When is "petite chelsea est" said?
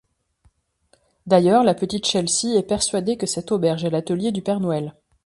1.75-2.63